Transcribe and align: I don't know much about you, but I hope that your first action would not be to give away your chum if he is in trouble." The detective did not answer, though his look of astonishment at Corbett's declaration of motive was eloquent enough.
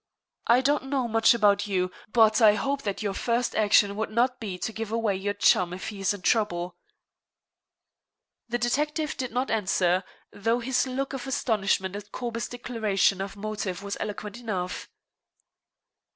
I 0.47 0.61
don't 0.61 0.85
know 0.87 1.07
much 1.07 1.35
about 1.35 1.67
you, 1.67 1.91
but 2.11 2.41
I 2.41 2.55
hope 2.55 2.81
that 2.81 3.03
your 3.03 3.13
first 3.13 3.55
action 3.55 3.95
would 3.95 4.09
not 4.09 4.39
be 4.39 4.57
to 4.57 4.73
give 4.73 4.91
away 4.91 5.15
your 5.15 5.35
chum 5.35 5.73
if 5.73 5.89
he 5.89 5.99
is 5.99 6.11
in 6.11 6.23
trouble." 6.23 6.75
The 8.49 8.57
detective 8.57 9.15
did 9.15 9.31
not 9.31 9.51
answer, 9.51 10.03
though 10.31 10.57
his 10.59 10.87
look 10.87 11.13
of 11.13 11.27
astonishment 11.27 11.95
at 11.95 12.11
Corbett's 12.11 12.47
declaration 12.49 13.21
of 13.21 13.37
motive 13.37 13.83
was 13.83 13.95
eloquent 13.99 14.39
enough. 14.39 14.89